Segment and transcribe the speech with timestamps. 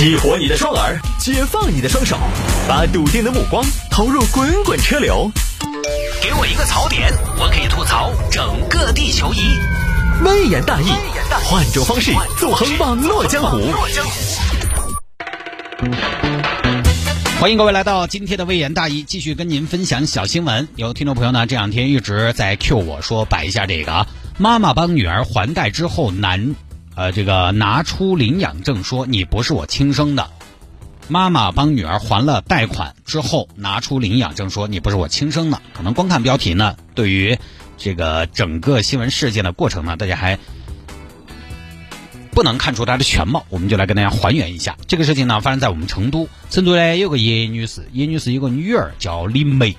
[0.00, 2.16] 激活你的双耳，解放你的双手，
[2.66, 5.30] 把笃定的目光投入滚滚车流。
[6.22, 9.58] 给我一个槽点，我可以吐槽整个地球仪。
[10.24, 10.86] 微言大义，
[11.44, 13.60] 换种方式纵横网络江湖。
[17.38, 20.66] 欢迎各位来到今天的微言大义，继续跟您分享小新闻。
[20.76, 24.06] 有听众朋友呢，这两天一直在 Q 我说摆一下这个啊
[24.38, 26.54] 妈妈帮女儿还贷之后男，
[26.94, 30.30] 呃，这个拿出领养证说你不是我亲生的。
[31.08, 35.60] 妈妈帮女儿还了贷款之后，拿出领养证说你不是我亲生的。
[35.72, 37.38] 可能光看标题呢，对于
[37.76, 40.38] 这个整个新闻事件的过程呢，大家还。
[42.32, 46.28] 不能看出它的全貌，我们就来跟大家还原一下这个事情呢，发生在我们成都。
[46.48, 49.76] 成都呢有个叶女士，叶女士有个女儿叫李梅，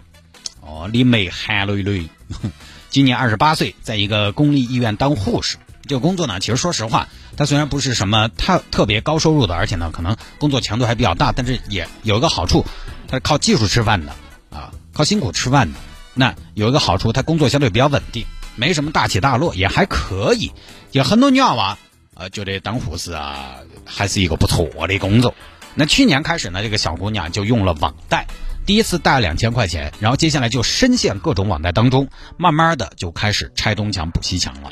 [0.60, 2.08] 哦，李梅韩蕾蕾，
[2.92, 5.58] 今年二十八岁，在一个公立医院当护士。
[5.92, 12.66] 这个工作呢，其实说实话，它虽然不是什么特特别高收入的，而且呢，可能工作强度还比较大，但是也有一个好处，
[13.10, 14.14] 它是靠技术吃饭的
[14.52, 15.78] 啊，靠辛苦吃饭的。
[16.14, 18.26] 那有一个好处，她工作相对比较稳定，
[18.56, 20.54] 没什么大起大落，也还可以。
[20.94, 21.78] 有很多女娃娃。
[22.16, 25.36] 呃，觉得当护士啊，还是一个不错的工作。
[25.76, 28.28] 那去年开始呢，这个小姑娘就用了网贷，
[28.66, 34.72] 第一次贷了两千块钱，然后接下来就深陷各种网贷当中，慢慢的就开始拆东墙补西墙了。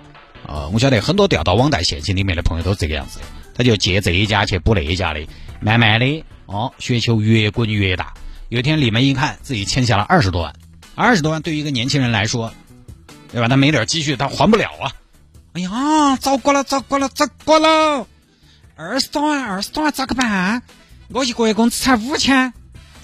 [0.50, 5.28] 呃，我晓得很多掉到网贷陷阱里面的朋友都是这个样子的，他就借这一家去补那一家的，
[5.62, 8.16] 慢慢的哦，雪球越滚越大。
[8.50, 10.54] 有一天李梅一看自己欠下了二十多万，
[10.96, 12.52] 二十多万对于一个年轻人来说，
[13.32, 13.48] 对吧？
[13.48, 14.92] 他没点积蓄，他还不了啊。
[15.54, 18.08] 哎呀，糟糕了，糟糕了，糟糕了！
[18.76, 20.64] 二十多万，二十多万咋个办？
[21.10, 22.54] 我一个月工资才五千，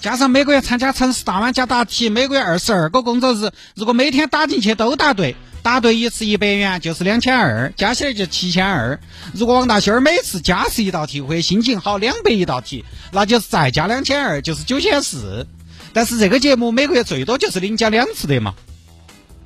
[0.00, 9.00] 加上每个月参加城市大玩家答题，每个月二十二个工作日，如果每天打进去都答对，答对一次一百元就是两千二，加起来就七千二。
[9.34, 15.46] 如果王大仙儿每次加时一道题或者心情好两百一道题，那就是再加两千二，就是九千四。
[15.92, 18.54] 但是这个节目每个月最多就是领奖两次的嘛，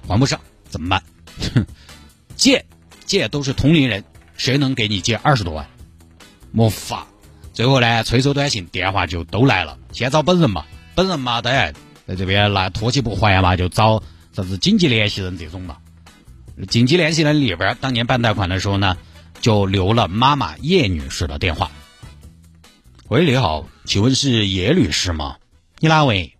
[0.06, 1.02] 还不上怎么办？
[1.54, 1.66] 哼，
[2.36, 2.64] 借。
[3.06, 4.04] 借都是同龄人，
[4.36, 5.66] 谁能给你借二十多万？
[6.52, 7.08] 没法。
[7.60, 9.76] 最后呢，催收短信、电话就都来了。
[9.92, 11.74] 先找本人嘛，本人嘛，当然
[12.06, 15.76] 在这边那拖起不还嘛，就找啥子紧急联系人这种嘛。
[16.70, 18.96] 紧急联系人里边，当年办贷款的时候呢，
[19.42, 21.70] 就留了妈妈叶女士的电话。
[23.08, 25.36] 喂，你好，请问是叶女士吗？
[25.80, 26.32] 你哪位？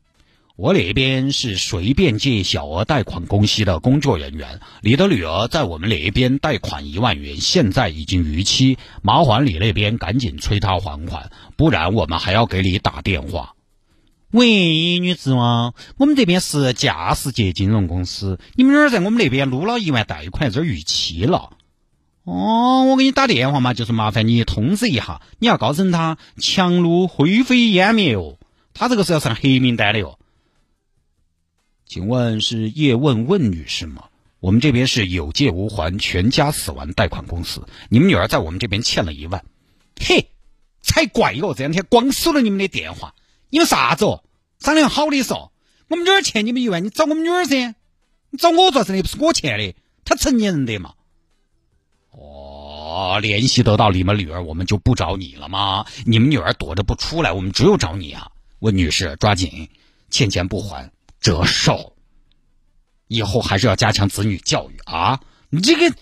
[0.61, 13.55] 我那边是随便借小额贷款公司的工作人员，你的女儿在我们那边贷款一万元，现在已经逾期，麻烦你那边赶紧催她还款，不然我们还要给你打电话。
[14.33, 15.73] 喂，女士吗？
[15.97, 21.53] 我们这边是驾驶界金融公司，你们女儿在我们那边撸了一万贷款，这儿逾期了。
[22.25, 28.37] 哦，我给你打电话嘛，就是麻烦你通知一下，你要告诉他强撸灰飞烟灭哦，
[28.75, 30.19] 他这个是要上黑名单的哟。
[31.91, 34.05] 请问是叶问问女士吗？
[34.39, 37.67] 我们这边是有借无还，全家死亡贷款公司。
[37.89, 39.45] 你们女儿在我们这边欠了一万，
[39.99, 40.29] 嘿，
[40.83, 41.53] 才怪哟！
[41.53, 43.17] 这两天光收了你们的电话，
[43.49, 44.23] 你们啥子哦？
[44.61, 45.51] 商量好的说，
[45.89, 47.75] 我们女儿欠你们一万，你找我们女儿噻，
[48.31, 48.99] 你找我做什么？
[48.99, 49.75] 又不是我欠的，
[50.05, 50.95] 她成年人的嘛。
[52.13, 55.87] 哦，联系得到你们女儿，我们就不找你了吗？
[56.07, 58.31] 你们女儿躲着不出来，我们只有找你啊！
[58.61, 59.69] 问女士，抓紧，
[60.09, 60.93] 欠钱不还。
[61.21, 61.93] 折寿，
[63.07, 65.21] 以后还是要加强子女教育啊！
[65.51, 65.95] 你这个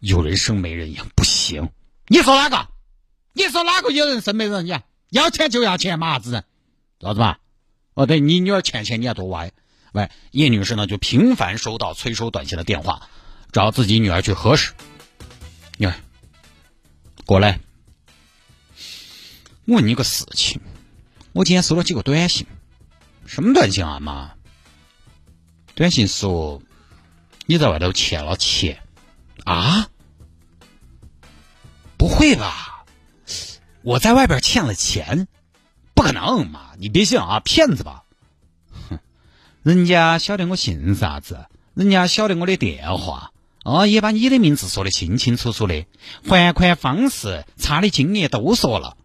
[0.00, 1.70] 有人生没人养不行。
[2.08, 2.68] 你说哪个？
[3.34, 4.82] 你说哪个有人生没人养？
[5.10, 6.44] 要钱就要钱嘛，子人，
[6.98, 7.36] 知道子嘛？
[7.94, 9.52] 哦，对你女儿欠钱，你要多歪。
[9.92, 13.08] 喂，叶女士呢，就频繁收到催收短信的电话，
[13.52, 14.72] 找自己女儿去核实。
[15.76, 15.94] 女儿，
[17.26, 17.60] 过来，
[19.66, 20.60] 我问你个事情，
[21.32, 22.46] 我今天收了几个短信。
[23.26, 24.32] 什么短信啊，妈？
[25.74, 26.60] 短信说
[27.46, 28.82] 你在外头欠了钱
[29.44, 29.88] 啊？
[31.96, 32.84] 不会吧？
[33.82, 35.28] 我在外边欠了钱？
[35.94, 36.72] 不可能嘛！
[36.78, 38.04] 你别信啊，骗子吧？
[38.90, 38.98] 哼，
[39.62, 43.32] 人家晓得我姓啥子，人家晓得我的电话，
[43.64, 45.86] 哦，也把你的名字说的清清楚楚的，
[46.28, 48.96] 还款方式、差的金额都说了，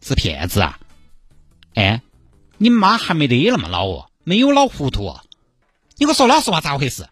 [0.00, 0.78] 是骗子啊？
[1.74, 2.02] 哎？
[2.58, 5.14] 你妈还没得那么老哦，没有老糊涂。
[5.96, 7.06] 你给我说老实话，咋回事？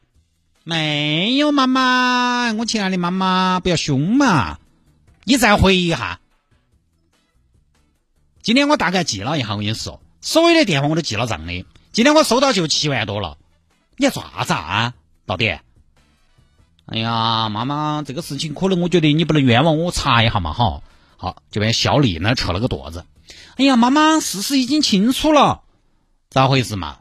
[0.63, 4.59] 没有妈妈，我亲爱的妈妈，不要凶嘛。
[5.25, 6.21] 你再回忆一下。
[8.43, 11.67] 今天我大概记了一下，我跟你说，所有的电话我都记了账的。
[11.93, 13.39] 今天我收到就七万多了。
[13.97, 14.95] 你要做啥子啊，
[15.27, 15.59] 到底？
[16.87, 20.83] 哎呀，妈妈，这个事情可能我觉得你不能冤枉我查一下嘛，哈。
[21.17, 23.05] 好，这边小李呢扯了个垛子。
[23.57, 25.63] 哎呀，妈妈，事实已经清楚了，
[26.31, 26.99] 咋回事嘛？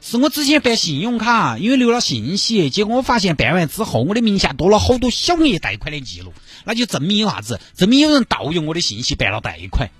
[0.00, 7.60] 是我之前办信用卡，因为留了信息，结果我发现办完之后，我的名下多了好多小额贷款的记录，那就证明有啥子？
[7.74, 9.90] 证明有人盗用我的信息办了贷款。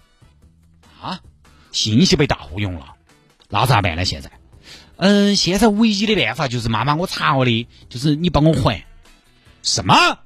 [1.00, 1.20] 啊，
[1.72, 2.96] 信息被盗用了，
[3.48, 4.04] 那咋办呢？
[4.04, 4.30] 现在？
[4.96, 8.84] 嗯，现在唯一的办法就是妈妈，我查我的，就是你帮我还。
[9.62, 10.18] 什么？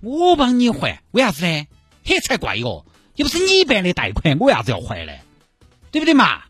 [0.00, 1.02] 我帮你还？
[1.12, 1.66] 为啥子呢？
[2.04, 2.84] 嘿，才怪哟！
[3.20, 5.12] 又不是你办的贷款，我为啥子要还呢？
[5.90, 6.40] 对不对嘛？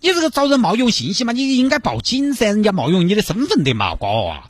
[0.00, 4.48] 你这个遭人冒用信息嘛，你应该报警噻，人家冒用你的身份的嘛，瓜娃。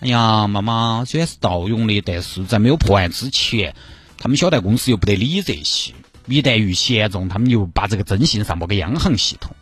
[0.00, 3.76] 哎呀，妈妈，虽然是盗用的，但是在没有破案之前，
[4.16, 5.94] 他们小贷公司又不得理这些。
[6.26, 9.54] 一旦遇险重，他们就把这个征信上报给央行系统。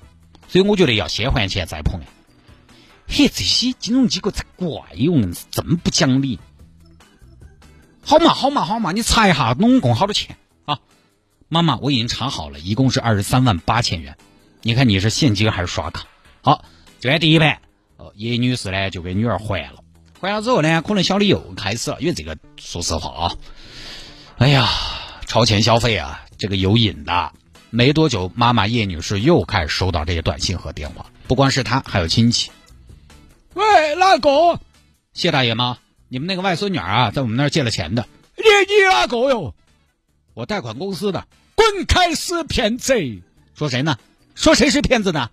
[0.48, 2.02] 所以我觉得要先还钱再破案。
[3.06, 6.38] 嘿，这些金融机构才怪哟，硬是这么不讲理。
[8.02, 10.36] 好嘛，好嘛，好嘛，你查一下，总共好多钱？
[11.48, 14.16] 妈妈，我已经查好了，一共是二十三万八千元。
[14.62, 16.06] 你看你是现金还是刷卡？
[16.42, 16.64] 好，
[17.00, 17.60] 这边第一排，
[17.96, 19.80] 哦，叶女士呢就给女儿还了，
[20.20, 23.32] 还了之后呢，可能小李又开始了，因为这个说实话啊，
[24.38, 24.68] 哎呀，
[25.26, 27.32] 超前消费啊，这个有瘾的。
[27.70, 32.50] 没多久，妈妈叶女士又开始收到这些短信和电话，不光是她，还有亲戚。
[33.54, 34.60] 喂，哪个？
[35.12, 35.78] 谢大爷吗？
[36.08, 38.06] 你们那个外孙女啊，在我们那儿借了钱的。
[38.36, 39.54] 你你哪个哟？
[40.36, 41.26] 我贷款公司的。
[41.54, 42.92] 滚开，死骗子！
[43.54, 43.96] 说谁呢？
[44.34, 45.30] 说谁是骗子呢？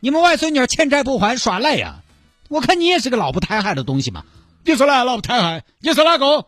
[0.00, 2.02] 你们外孙女欠债不还耍赖呀？
[2.48, 4.24] 我看你也是个老不太害的东西嘛！
[4.64, 5.64] 你说哪老不太害？
[5.80, 6.46] 你是哪个？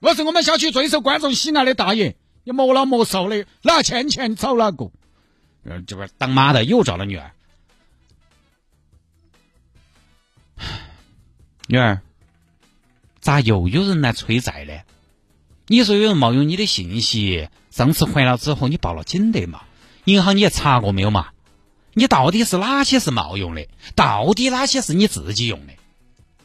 [0.00, 4.90] 我是我们小区最受观众喜爱的大爷，你莫老莫少的，哪欠钱找哪个？
[5.86, 7.32] 这边当妈的又找了女儿，
[11.66, 12.02] 女儿，
[13.20, 14.74] 咋又有人来催债呢？
[15.68, 19.62] 你说有人冒用你的信息，上次还了之后你报了警的嘛？
[20.04, 21.30] 银行你也查过没有嘛？
[21.92, 23.66] 你到底是哪些是冒用的？
[23.96, 25.72] 到底哪些是你自己用的？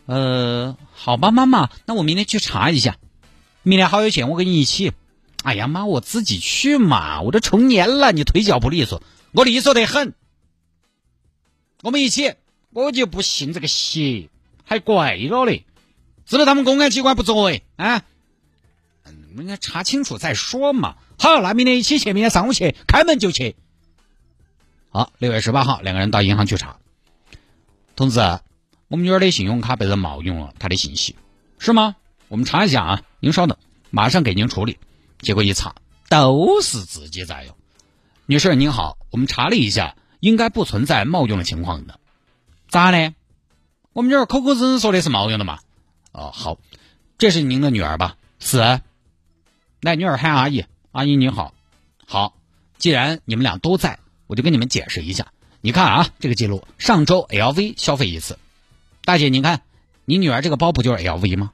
[0.08, 2.98] 呃，好吧，妈妈，那我明天去查一下。
[3.62, 4.92] 明天好有钱，我跟你一起。
[5.44, 9.04] 哎呀妈，我自己去嘛，我都成年了，你腿脚不利索，
[9.34, 10.16] 我利索得很。
[11.84, 12.34] 我们一起，
[12.72, 14.30] 我就不信这个邪，
[14.64, 15.66] 还怪了嘞，
[16.26, 18.04] 知道他们公安机关不作为啊？
[19.32, 20.96] 嗯，人家查清楚再说嘛。
[21.18, 23.56] 好，那明天一起去，明天上午去，开门就去。
[24.90, 26.78] 好，六月十八号，两个人到银行去查。
[27.96, 28.20] 同志，
[28.88, 31.16] 我们女儿的信用卡被人冒用了，她的信息
[31.60, 31.96] 是吗？
[32.28, 33.58] 我们查一下啊，您稍等，
[33.90, 34.80] 马上给您处理。
[35.20, 35.76] 结果一查，
[36.10, 37.56] 都是自己在用。
[38.26, 42.00] 女士您好，我们查了一下，应该不存在冒用的情况的。
[42.68, 43.14] 咋呢？
[43.94, 45.60] 我们这儿口口声声说的是冒用的嘛？
[46.12, 46.58] 哦，好，
[47.18, 48.18] 这是您的女儿吧？
[48.40, 48.82] 是。
[49.82, 51.56] 来，女儿喊阿姨，阿姨你好。
[52.06, 52.36] 好，
[52.78, 53.98] 既然你们俩都在。
[54.28, 55.28] 我就跟你们解释一下，
[55.60, 58.38] 你看啊，这个记录，上周 LV 消费一次，
[59.04, 59.64] 大姐，你看，
[60.06, 61.52] 你女儿这个包不就是 LV 吗？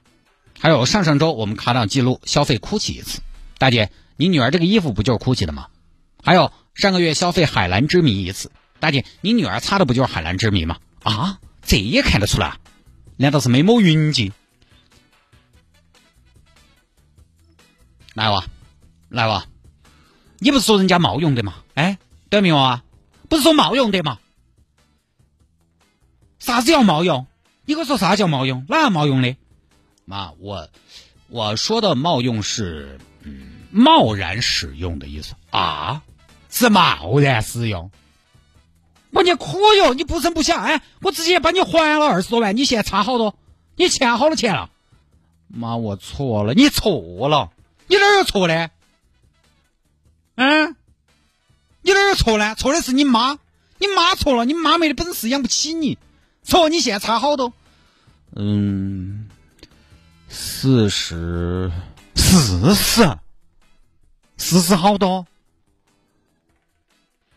[0.60, 3.20] 还有上上周我们卡档记录消费 GUCCI 一次，
[3.56, 5.68] 大姐，你女儿这个衣服不就是 GUCCI 的吗？
[6.22, 10.76] 还有上个月消费海蓝之谜一次，大姐，你女儿擦的不就是海蓝之谜吗？
[11.02, 12.58] 啊，这也看得出来？
[13.16, 14.32] 难道是没抹匀净？
[18.18, 18.44] 来哇，
[19.08, 19.44] 来哇，
[20.40, 21.54] 你不是说人家冒用的嘛？
[21.74, 21.98] 哎。
[22.30, 22.82] 对没有啊？
[23.28, 24.18] 不是说冒用的嘛？
[26.40, 27.28] 啥子叫冒用？
[27.64, 28.66] 你给我说啥叫冒用？
[28.68, 29.36] 哪冒用的？
[30.04, 30.68] 妈，我
[31.28, 36.02] 我说的冒用是嗯贸然使用的意思啊，
[36.50, 37.92] 是贸然使用。
[39.10, 43.36] 我你可哟，你不声不响哎，我直接把你还了二十多万，你现在差好多？
[43.76, 44.70] 你欠好多钱了？
[45.46, 47.52] 妈，我错了，你错了，
[47.88, 48.70] 你哪有错呢？
[50.36, 50.76] 嗯？
[51.82, 52.54] 你哪有错呢？
[52.54, 53.38] 错的是你妈，
[53.78, 55.98] 你妈错了，你妈没的本事养不起你，
[56.42, 57.52] 错你现在差好多？
[58.36, 59.28] 嗯，
[60.28, 61.72] 四十，
[62.14, 63.18] 四十，
[64.36, 65.26] 四十好多？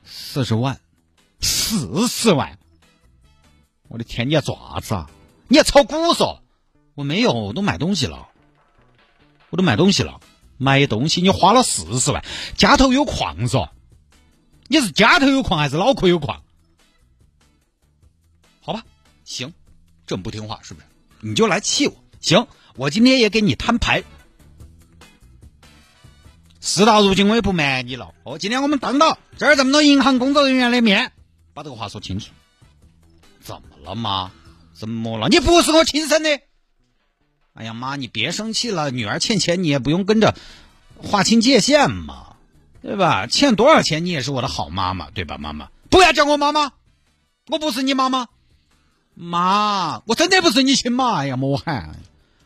[0.03, 0.79] 四十万，
[1.39, 2.57] 四十万！
[3.87, 5.09] 我的天，你要做啥子啊？
[5.47, 6.39] 你要炒股嗦？
[6.93, 8.27] 我没有，我都买东西了，
[9.49, 10.19] 我都买东西了，
[10.61, 12.23] 买东西你花了四十万，
[12.55, 13.69] 家头有矿嗦？
[14.67, 16.43] 你是家头有矿还是脑壳有矿？
[18.61, 18.83] 好吧，
[19.25, 19.53] 行，
[20.05, 20.85] 这么不听话是不是？
[21.21, 21.95] 你就来气我？
[22.19, 24.03] 行，我今天也给你摊牌。
[26.59, 28.13] 事到如今，我也不瞒你了。
[28.21, 31.11] 哦，今天我们当着这儿这么多银行工作人员的面，
[31.55, 32.29] 把这个话说清楚。
[33.39, 34.31] 怎么了吗？
[34.73, 35.27] 怎么了？
[35.27, 36.39] 你不是我亲生的。
[37.53, 40.35] 哎呀妈，你别生气了，女儿欠钱你也不用跟着。
[41.03, 42.35] 划清界限嘛，
[42.83, 43.25] 对吧？
[43.25, 45.39] 欠多少钱你也是我的好妈妈，对吧？
[45.39, 46.73] 妈妈，不要叫我妈妈，
[47.47, 48.27] 我不是你妈妈。
[49.15, 51.35] 妈，我真的不是你亲妈哎呀！
[51.37, 51.95] 莫喊，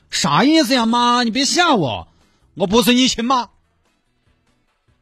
[0.09, 0.85] 啥意思呀？
[0.85, 2.07] 妈，你别吓我，
[2.53, 3.49] 我不是你亲妈。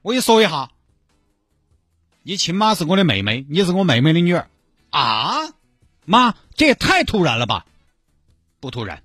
[0.02, 0.72] 我给你说一下，
[2.24, 4.50] 你亲妈是我的妹妹，你是我妹妹的女儿
[4.90, 5.54] 啊！
[6.06, 7.66] 妈，这也太突然了吧？
[8.60, 9.03] 不突然。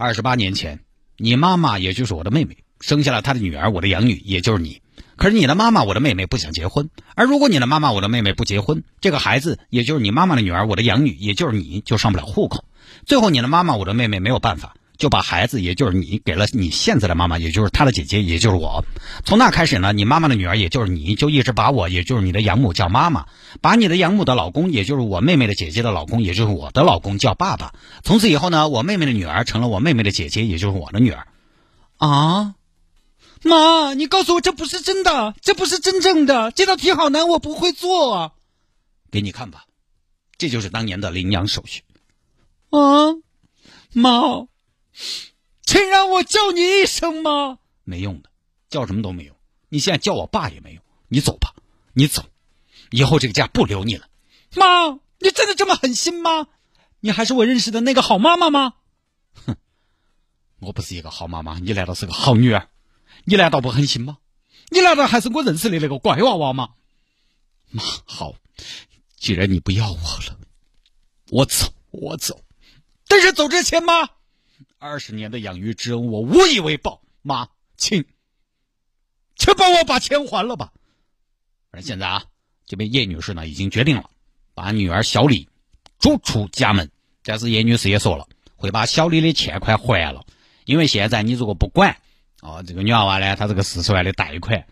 [0.00, 0.78] 二十八年前，
[1.16, 4.80] 你妈妈也就是我的妹妹，生下了她的女儿，我的养女，也就是你。
[5.16, 6.88] 可是你的妈妈，我的妹妹不想结婚。
[7.16, 12.64] 而如果你的妈妈，我的妹妹不结婚，这个孩子，也就是你妈妈的女儿，我的养女，也就是你，就上不了户口。
[13.06, 18.84] 最后，你的妈妈，我的妹妹没有办法，就把孩子，也就是你，给了你现在的妈妈，也就是她的姐姐，也就是我。
[19.24, 23.26] 从那开始呢，你妈妈的女儿，也就是你，就一直把我，也就是你的养母叫妈妈，
[23.62, 27.72] 把你的养母的老公，也就是我妹妹的姐姐的老公，也就是我的老公叫爸爸。
[28.02, 31.28] 从此以后呢，我妹妹的女儿成了我妹妹的姐姐，也就是我的女儿。
[31.96, 32.54] 啊。
[33.44, 36.50] 妈，你告诉我这不是真的，这不是真正的。
[36.50, 38.32] 这道题好难，我不会做。
[39.12, 39.66] 给你看吧，
[40.36, 41.82] 这就是当年的领养手续。
[42.70, 43.14] 啊，
[43.92, 44.48] 妈，
[45.62, 48.30] 请让我叫你一声妈，没用的，
[48.68, 49.36] 叫什么都没用。
[49.68, 50.82] 你现在叫我爸也没用。
[51.08, 51.54] 你走吧，
[51.92, 52.24] 你走，
[52.90, 54.08] 以后这个家不留你了。
[54.54, 56.48] 妈，你真的这么狠心吗？
[57.00, 58.74] 你还是我认识的那个好妈妈吗？
[59.46, 59.56] 哼，
[60.60, 62.68] 我不是一个好妈妈，你难道是个好女儿？
[63.24, 64.18] 你难道不狠心吗？
[64.70, 66.70] 你难道还是我认识的那个乖娃娃吗？
[67.70, 68.34] 妈，好，
[69.16, 70.38] 既然你不要我了，
[71.30, 72.42] 我走，我走。
[73.06, 74.10] 但是走之前，妈，
[74.80, 77.02] 二十年的养育之恩，我无以为报。
[77.22, 78.04] 妈，请，
[79.34, 80.72] 请帮我把钱还了吧。
[81.72, 82.24] 而现在啊，
[82.64, 84.08] 这边叶女士呢已经决定了，
[84.54, 85.48] 把女儿小李
[85.98, 86.90] 逐出家门。
[87.24, 90.24] 但是叶女士也说了，会把小李的欠款还了，
[90.64, 92.00] 因为现在你如果不管。
[92.40, 94.64] 哦，这个女娃娃呢，她这个四十万的贷款，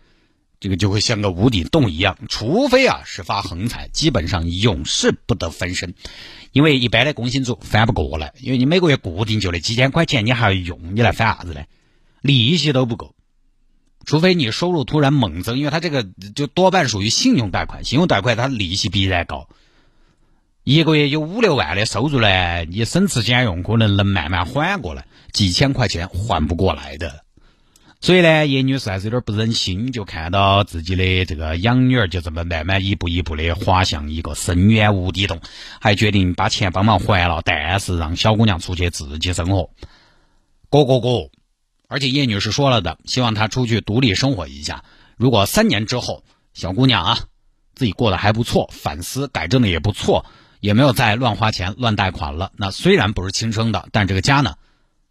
[0.59, 5.93] 这个就会像个无底洞一样，除非啊是发横财，基本上永世不得翻身。
[6.51, 11.61] 因为一般的工薪族翻不过来，因为你每个月固定就那几千块钱，你还要用，你来翻啥子呢？
[12.21, 13.13] 利息都不够。
[14.05, 19.49] 除非你收入突然猛增，因为它这个就多半属于信用贷款，信用贷款它利息必然高。
[20.63, 27.25] 一个月有五六万的收入呢，你省吃俭用可能能慢慢还过来，几千块钱还不过来的。
[28.07, 35.41] 所以呢，叶女士还是有点不忍心，就看到自己的这个养女儿就这么慢慢一步一步的滑向一个深渊无底洞，
[35.81, 39.71] 还决定把钱帮忙还了，但是让小姑娘出去自己生活。
[40.69, 41.31] 过过过，
[41.89, 44.85] 而且叶女士说了的，希望她出去独立生活一下。
[45.17, 46.23] 如果三年之后
[46.53, 47.19] 小姑娘啊
[47.75, 50.25] 自己过得还不错，反思改正的也不错，
[50.61, 54.55] 也没有再乱花钱、乱贷款了，那虽然不是亲生的，但这个家呢？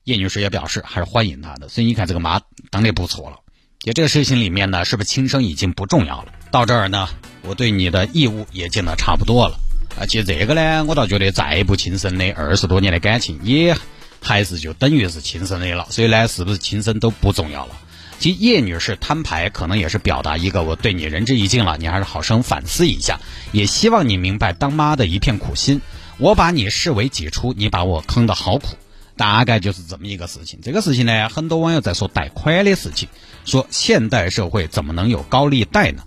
[0.06, 3.38] 叶女士也表示还是欢迎他的，所以你看这个妈当的不错了。
[3.82, 6.32] 也这个事情里面呢，是不是亲生已经不重要了？
[6.52, 7.08] 到这儿呢，
[7.42, 9.58] 我对你的义务也尽的差不多了。
[9.98, 13.76] 啊，其实这个呢，我倒觉得再不亲生的二十多年的感情，也
[14.22, 15.88] 还是就等于是亲生的了。
[15.90, 17.74] 所以呢，是不是亲生都不重要了。
[18.20, 23.18] 其实叶女士摊牌，可能也是表达一个我对你仁至义尽了，你还是好生反思一下。
[23.50, 25.80] 也希望你明白当妈的一片苦心。
[26.18, 28.76] 我把你视为己出，你把我坑的好苦。
[29.16, 30.60] 大概就是这么一个事情。
[30.62, 33.08] 这个事情呢，很多网友在说贷款的事情，
[33.44, 36.02] 说现代社会怎么能有高利贷呢？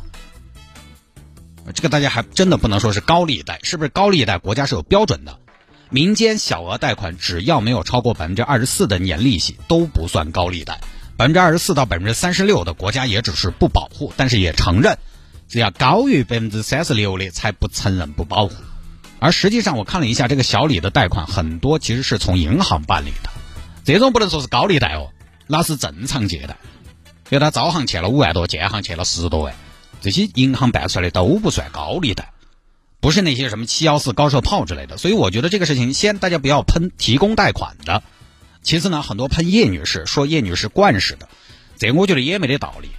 [1.74, 4.38] 这个大家还真的不能说是高利贷，是不是高利贷？
[4.38, 5.38] 国家是有标准的。
[5.92, 10.80] 民间小额贷款只要没有超过百分之二十四的年利息，都不算高利贷。
[11.18, 14.98] 百分之二十四到百分之三十六的国家也只是不保护，但是也承认，
[15.48, 18.54] 只要高于百分之三十六的才不承认不保护。
[19.20, 23.30] 而实际上，我看了一下这个小李的贷款，很多其实是从银行办理的，
[23.84, 25.12] 这种不能说是高利贷哦，
[25.46, 26.58] 那是正常借贷。
[27.30, 29.54] 比如他招行欠了五万多，建行欠了十多万，
[30.02, 32.32] 这些银行办出来的都不算高利贷，
[33.02, 34.98] 不是那些什么七幺四高射炮之类的。
[34.98, 38.02] 所以我觉得这个事情，先大家不要喷提供贷款的，
[38.64, 41.28] 其次呢，很多喷叶女士说叶女士惯式的，
[41.78, 42.90] 这我觉得也没得道理。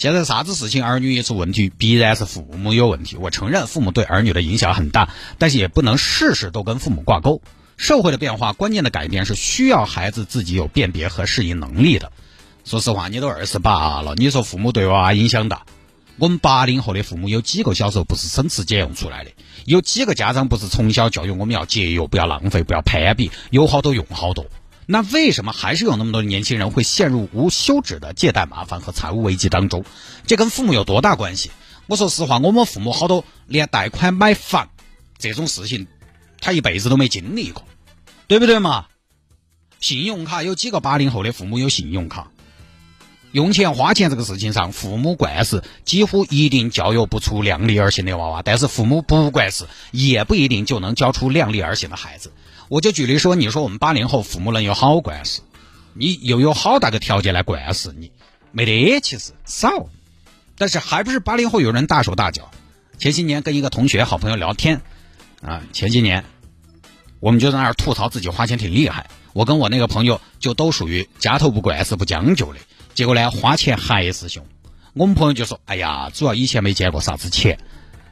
[0.00, 3.16] 现在啥子事情儿女一出问题，必然是父母有问题。
[3.16, 7.42] 我承认父母对儿女的影响很大，但是也不能事事都跟父母挂钩。
[7.76, 12.12] 社会的变化，关键的改变是需要孩子自己有辨别和适应能力的。
[12.64, 15.66] 说实话，你都二十八了，你说父母对娃娃影响大？
[16.16, 19.32] 我们八零后的父母有几个小时候不是省吃俭用出来的？
[19.66, 24.46] 有几个家长不是从小教育我们要节约，不要浪费，不要攀比，有好多用好多？
[24.92, 29.84] 那为什么还是有那么多年轻人会陷入无休止的借贷麻烦和财务危机当中？
[30.26, 31.52] 这跟父母有多大关系？
[31.86, 34.68] 我说实话，我们父母好多连贷款买房
[35.16, 35.86] 这种事情，
[36.40, 37.64] 他一辈子都没经历过，
[38.26, 38.86] 对不对嘛？
[39.78, 42.32] 信用卡有几个八零后的父母有信用卡？
[43.30, 52.32] 用钱花钱这个事情上，父母惯是几乎一定教育不出量力而行的娃娃，但是父母不惯是也不一定就能教出量力而行的孩子。
[52.70, 55.40] 我就举例说，你说我们八零后父母能有好惯事，
[55.92, 58.12] 你又有好大个条件来惯事你？
[58.52, 59.88] 没得，其实少，
[60.56, 62.48] 但是还不是八零后有人大手大脚。
[62.96, 64.82] 前些年跟一个同学好朋友聊天，
[65.42, 66.24] 啊，前些年
[67.18, 69.10] 我们就在那儿吐槽自己花钱挺厉害。
[69.32, 72.60] 我跟我那个朋友就都属于家头不惯事不将就的。
[72.94, 74.46] 结果呢，花钱还是凶。
[74.92, 77.58] 我们朋友就说：“哎呀，主要以前没见过啥子钱，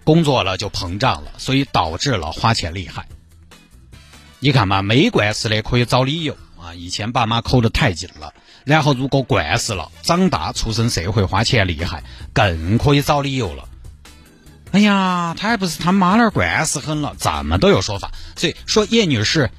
[0.03, 3.07] 工作了就膨胀了，所以导致了花钱厉害。
[4.41, 8.33] 你看嘛，没惯事的可以找理由啊，以前爸妈抠得太紧了。
[8.65, 12.03] 然后如果惯事了，长大出身社会花钱厉害，
[12.33, 13.69] 更可以找理由了。
[14.73, 18.11] 哎呀，他还不是他妈那儿惯事狠了，怎么都有说法。
[18.37, 19.51] 所以说叶女士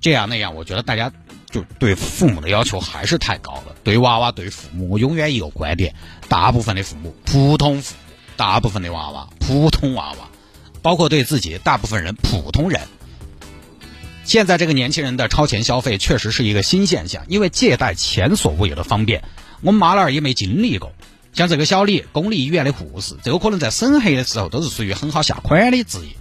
[0.00, 1.12] 这样那样，我觉得大家。”
[1.52, 3.76] 就对父母的要求还是太高了。
[3.84, 5.94] 对娃娃，对父母，我永远一个观点：
[6.26, 10.30] 大部分的父母，普通父母；大部分的娃娃，普通娃娃。
[10.80, 12.80] 包括对自己，大部分人，普通人。
[14.24, 19.24] 现在这个年轻人的超前消费确实是一个新现象，因为借贷前所未有的方便。
[19.60, 20.92] 我们妈老儿也没经历过。
[21.32, 26.16] 像这个小李，公立医院的护士，这个可能在审核的时候都是属于很好下款的职业，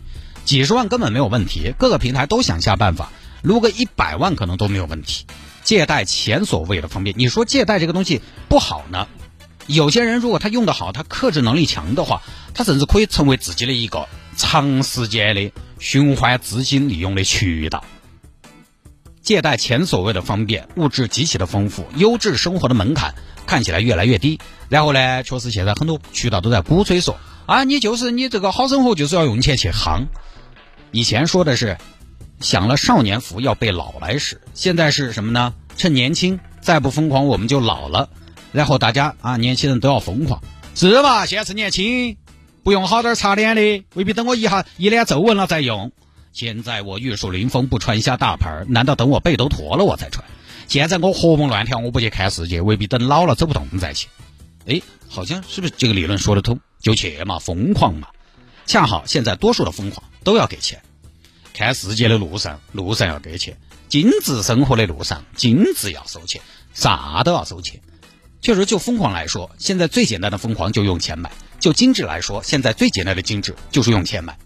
[0.45, 3.11] 几十万根本没有问题，各个平台都想下办法。
[3.41, 5.25] 撸个一百万可能都没有问题，
[5.63, 7.15] 借贷前所未有的方便。
[7.17, 9.07] 你说借贷这个东西不好呢？
[9.67, 12.21] 有些人如果他用得好，他克制能力强的话，
[12.53, 17.83] 他甚至可以成为自己的一个长时间的循环资金利用的渠道。
[19.21, 23.13] 借贷前所未有的方便，物质极其的丰富，优质生活的门槛
[23.45, 24.39] 看起来越来越低。
[24.69, 30.05] 然后呢，确实现在很多渠道都在鼓吹说啊，你就是你这个好生活就是要用钱去夯。
[30.91, 31.77] 以前说的是。
[32.39, 35.53] 享了少年福要被老来使，现在是什么呢？
[35.77, 38.09] 趁年轻，再不疯狂我们就老了。
[38.51, 40.41] 然后大家啊，年轻人都要疯狂，
[40.73, 41.27] 是吧？
[41.27, 42.17] 现在是年轻，
[42.63, 45.91] 不用好点擦脸的，未必等我一下一脸皱纹了再用。
[46.31, 50.25] 现在我玉树临风不穿一下大牌，难道等我背都脱了我再穿？
[50.67, 54.07] 现在我活蹦乱跳我不去看世界，未必等老了走不动再去。
[54.67, 56.59] 哎，好像是不是这个理论说得通？
[56.79, 58.07] 就去嘛，疯狂嘛。
[58.65, 60.81] 恰好现在多数的疯狂都要给钱。
[61.53, 63.55] 看世界的路上，路上要给钱；
[63.89, 66.41] 精致生活的路上，精致要收钱，
[66.73, 67.81] 啥都要收钱。
[68.41, 71.29] 确实，就疯狂来说，现在最简单的疯狂就用钱买；
[71.61, 74.37] 就精致来说，现在最简单的精致就是用钱买。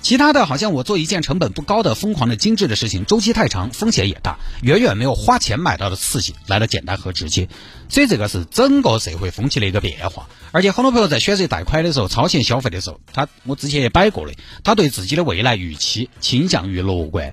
[0.00, 7.48] 其他的好像我做一件成本不高的疯狂的精致的事情，周期太长，风险也大，远远没有花钱买到的刺激来的简单和直接。
[7.88, 10.28] 所以这个是整个社会风气的一个变化。
[10.50, 17.32] 而且很多朋友在选择贷款的时候，超前消费的时候，他我之前也摆过的，他对自己的未来预期倾向于乐观。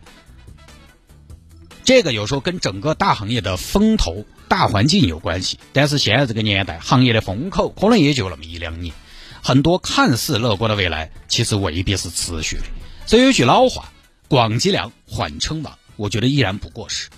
[1.84, 5.58] 这个有时候跟整个大行业的风投大环境有关系。
[5.72, 8.94] 但是现在这个年代，行业的风口可能也就那么一两年。
[9.42, 12.64] 很多看似乐观的未来，其实未必是持续的。
[13.06, 13.94] 所以有句老话
[14.28, 17.10] ：“广积粮，缓称王。”我觉得依然不过时。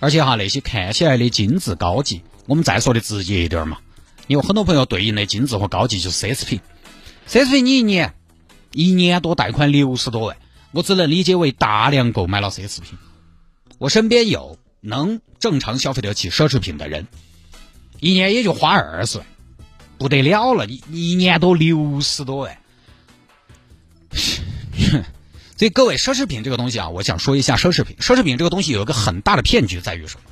[0.00, 3.78] 而且哈，那些看起来的精致高级，我们再说的直接一点嘛。
[4.26, 6.60] 因为很多朋友对应的精致和高级就是奢侈品。
[7.28, 8.14] 奢侈品，你一年
[8.72, 10.36] 一年多贷款六十多万，
[10.72, 12.98] 我只能理解为大量购买了奢侈品。
[13.78, 17.06] 我身边有能正常消费得起奢侈品的人，
[18.00, 19.26] 一年也就花二十万。
[19.96, 22.58] 不得了了，你一年都六十多万，
[25.56, 27.96] 所以各位奢侈品这个东西啊，我想说一下奢侈品。
[28.00, 30.22] 奢侈品这个东西有一个很大的骗局在于什么？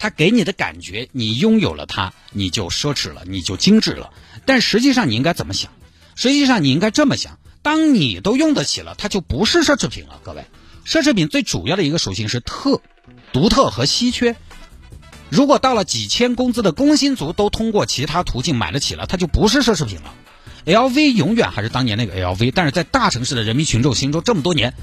[0.00, 4.12] 它给你的感觉，你拥有了它，你就奢侈了，你就精致了。
[4.44, 5.70] 但实际上你应该怎么想？
[6.16, 10.20] 实际上你应该这么想：当你都用得起了，它就不是奢侈品了。
[10.24, 10.44] 各位，
[10.84, 12.82] 奢侈品最主要的一个属性是特、
[13.32, 14.36] 独特和稀缺。
[15.30, 20.14] 如果到了几千工资的工薪族都通过其他途径买得起了，它就不是奢侈品了。
[20.64, 24.74] LV 永远还是当年那个 LV，但是在大城市的人民群众心中，这么多年，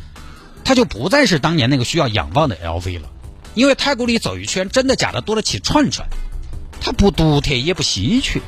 [0.63, 3.10] 它就不再是当年那个需要仰望的 LV 了。
[3.53, 6.08] 因为太古里走一圈，真的假的多了起串串，
[6.81, 8.41] 它不独特也不稀缺。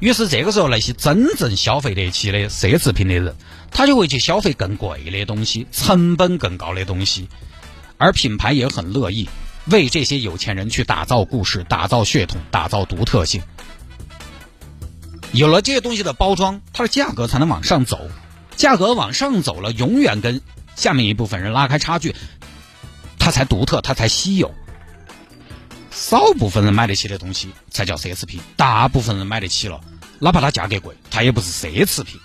[0.00, 3.34] 于是这个时候，那些真正消费得起的奢侈品的人，
[3.70, 7.28] 他就会去消费更贵的东西，成本更高的东西，
[7.98, 9.28] 而品牌也很乐意。
[9.66, 13.42] 为这些有钱人去打造故事、打造血统、打造独特性。
[15.32, 18.08] 有了这些东西的包装，它的价格才能往上走。
[18.56, 20.40] 价格往上走了，永远跟
[20.74, 22.14] 下面一部分人拉开差距，
[23.18, 24.54] 它才独特，它才稀有。
[25.90, 29.80] 少部分人买得起的东西才叫奢侈品，大部分人买得起了，
[30.18, 32.18] 哪怕它价格贵，它也不是奢侈品。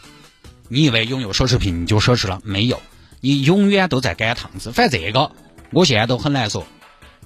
[0.69, 2.39] 你以为拥有奢侈品你就奢侈了？
[2.45, 2.81] 没有，
[3.19, 4.71] 你永远都在赶趟子。
[4.71, 5.31] 反正这个，
[5.73, 6.65] 我现在都很难说。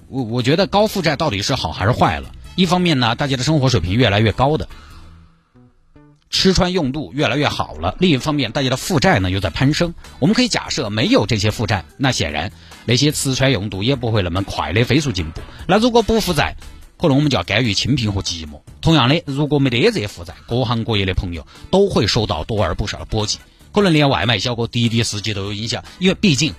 [0.08, 2.32] 我我觉得高负债到底是好还是坏了？
[2.56, 4.68] 一方面呢，大家的生活水平越来越高的，
[6.30, 9.94] 吃穿用度越来越好了；另一方面，大家的负债呢又在攀升。
[10.18, 12.50] 我们可以假设，没有这些负债，那显然
[12.84, 15.40] 那些吃穿用度也不会那么快的飞速进步。
[15.66, 16.56] 那如果不负债，
[16.96, 18.60] 可能我们就要甘于清贫和寂寞。
[18.80, 23.38] 同样的，如果没得这些负债，各行各业的朋友都会受到多而不少的波及，
[23.72, 26.54] 可能连外卖小哥、滴滴司机都有影响，因为毕竟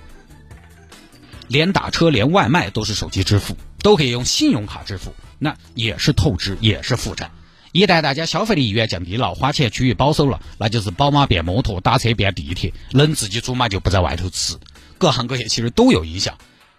[1.49, 7.29] 连打车、连外卖都是手机支付，都可以用信用卡支付，那也是透支，也是负债。
[7.73, 14.55] 一旦大家消费的意愿降低了，花钱趋于保守了，那就是宝马变摩托，打车变地铁，能自己煮嘛就不在外头吃。
[14.97, 16.38] 各行各业其实都有影响。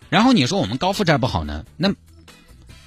[0.09, 1.64] 然后你说我们高负债不好呢？
[1.76, 1.92] 那？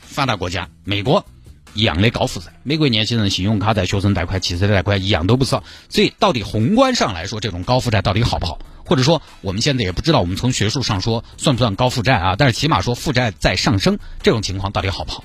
[0.02, 1.26] 发达国家，美国
[1.74, 2.48] 一样的高负债。
[2.62, 5.64] 美国年轻人信用卡贷、学生贷款、汽车贷款一样都不少。
[5.90, 8.60] 所以，到底宏观上来说，这种高负债到底好不好？
[8.86, 12.36] 或者说，我们现在也不知道，我们从学术上说算不算高负债啊？
[12.38, 15.24] 但是起码说负债在上升，这种情况到底好不好？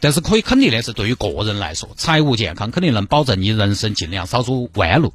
[0.00, 5.12] 但是可以肯定的是，对于个人来说，财务健康肯定能保证你人生尽量少走弯路。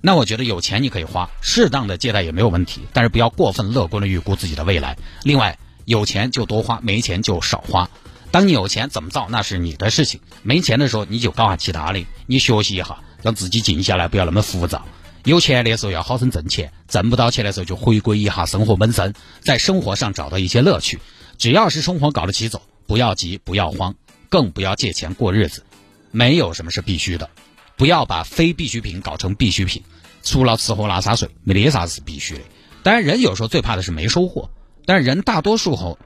[0.00, 4.96] 那我觉得有钱你可以花，适当的借贷也没有问题，但是不要过分乐观的预估自己的未来。
[5.24, 7.90] 另外，有钱就多花，没钱就少花。
[8.30, 14.86] 当你有钱怎么造那是你的事情，没钱的时候你就搞下其他的，你学习一下，让自己静下来，不要那么浮躁。
[15.26, 21.00] 有钱的时候要好生挣钱，挣不到钱的时候就回归一下生活本身，在生活上找到一些乐趣。
[21.36, 23.96] 只要是生活搞得起走，不要急，不要慌，
[24.28, 25.64] 更不要借钱过日子。
[26.12, 27.28] 没有什么是必须的，
[27.76, 29.82] 不要把非必需品搞成必需品。
[30.22, 32.42] 除了吃喝拉撒睡，没得啥是必须的。
[32.84, 34.48] 当然，人有时候最怕的是没收获，
[34.84, 35.98] 但是人大多数后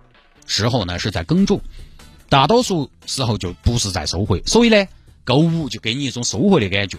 [0.46, 1.60] 时候呢是在耕种。
[2.30, 4.86] 大多数时候就不是在收回，所以呢，
[5.24, 6.96] 购物就给你一种收回的感觉，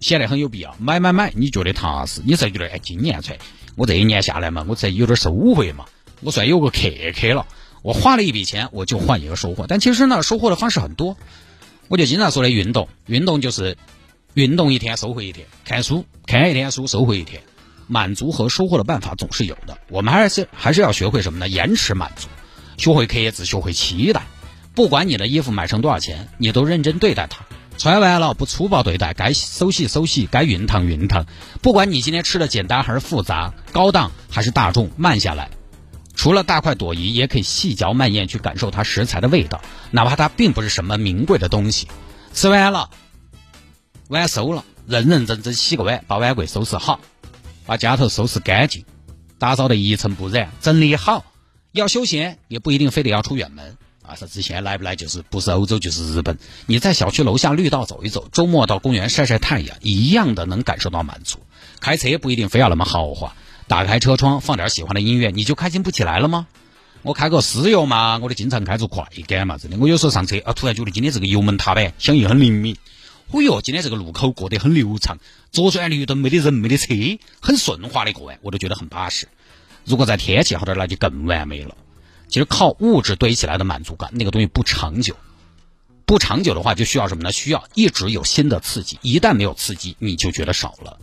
[0.00, 0.74] 显得很有必要。
[0.78, 3.38] 买买买，你觉得踏实，你才觉得哎，今年才
[3.76, 5.84] 我这一年下来嘛，我才有点收获嘛，
[6.20, 7.46] 我算有个客客了。
[7.82, 9.66] 我花了一笔钱，我就换一个收获。
[9.68, 11.16] 但其实呢，收获的方式很多。
[11.88, 13.76] 我就经常说的运动，运动就是
[14.34, 17.42] 运动一天收获一天，看书看一天书收获一天，
[17.86, 19.78] 满足和收获的办法总是有的。
[19.88, 21.48] 我们还是还是要学会什么呢？
[21.48, 22.26] 延迟满足，
[22.76, 24.26] 学会克制，学会期待。
[24.74, 27.46] 不管你的衣服买成多少钱，你都认真对待它。
[27.78, 31.26] 穿完了不粗暴对待，该手洗手洗，该熨烫熨烫。
[31.62, 35.50] 不管你今天吃的简单还是复杂，高档还是大众，慢下来。
[36.14, 39.60] 除了大快朵颐，也可以细嚼慢咽去感受它食材的味道，
[39.90, 41.88] 哪怕它并不是什么名贵的东西。
[42.32, 42.88] 吃完了，
[44.08, 47.00] 碗收了，认认真真洗个碗，把碗柜收拾好，
[47.66, 48.86] 把家头收拾干净，
[49.38, 51.24] 打扫的一尘不染，整理好。
[51.72, 53.76] 要休闲，也不一定非得要出远门。
[54.06, 56.38] 啊，说之前来不来就是不是欧洲就是日本。
[56.66, 61.38] 你在小区楼下绿道走一走，周末到公园晒晒太阳，一样的能感受到满足。
[61.80, 63.34] 开车也不一定非要那么豪华，
[63.66, 66.46] 打开车窗放点喜欢的音乐，你就开心不起来了吗？
[67.02, 69.76] 我开个私油嘛，我都经常开出快感嘛，真的。
[69.78, 72.76] 我有时候上车啊，突然觉得今天这个油门踏板响应很灵敏。
[73.30, 75.18] 哦哟，今天这个路口过得很流畅，
[75.50, 76.94] 左转绿灯没得人没得车，
[77.40, 79.28] 很顺滑的过完，我都觉得很巴适。
[79.84, 81.76] 如果在天气好点，那就更完美了。
[82.28, 85.16] 其实靠物质堆起来的满足感，那个东西不长久。
[86.04, 87.32] 不长久的话，就需要什么呢？
[87.32, 88.98] 需要一直有新的刺激。
[89.02, 90.98] 一旦没有刺激，你就觉得少了。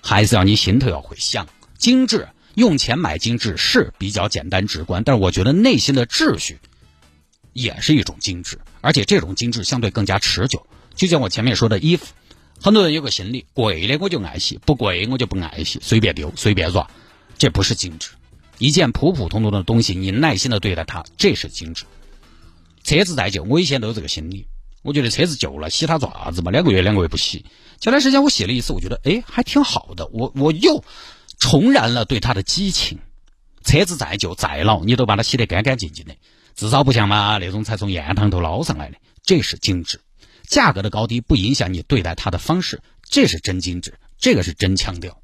[0.00, 5.02] 还是要你心头要会想精致，用钱买精致是比较简单直观。
[5.04, 6.58] 但是我觉得内心的秩序
[7.52, 10.66] 也是一种精致，而且这种精致相对更加持久。
[10.94, 12.06] 就像我前面说的衣服，
[12.62, 16.88] 很多人有个心理，贵的我就爱惜，不贵我就不爱惜，随便丢随便抓，
[17.36, 18.10] 这不是精致。
[18.58, 21.84] 一件普普通通的东西，你耐心的对待它，这是精致。
[22.82, 24.46] 车子再旧，我以前都有这个心理。
[24.82, 26.50] 我觉得车子旧了，洗它做啥子嘛？
[26.50, 27.44] 两个月两个月不洗。
[27.80, 30.06] 前段时间我洗了一次，我觉得哎还挺好的。
[30.08, 30.82] 我我又
[31.38, 32.98] 重燃了对它的激情。
[33.64, 36.14] 车子再旧再老，你都把它洗得干干净净的，
[36.54, 38.96] 至少不像嘛那种才从烟塘头捞上来的。
[39.22, 40.00] 这是精致。
[40.48, 45.20] 价格的高低不影响你对待它的方式，这是真精致，这个是真腔调。